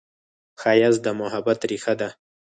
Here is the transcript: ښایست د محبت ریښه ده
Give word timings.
ښایست 0.61 1.01
د 1.03 1.07
محبت 1.19 1.59
ریښه 1.69 1.93
ده 1.99 2.09